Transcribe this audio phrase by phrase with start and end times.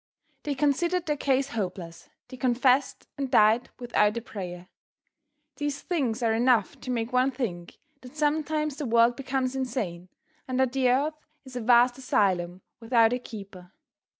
[0.41, 4.67] They considered their case hopeless; they confessed and died without a prayer.
[5.57, 10.09] These things are enough to make one think that sometimes the world becomes insane
[10.47, 13.73] and that the earth is a vast asylum without a keeper.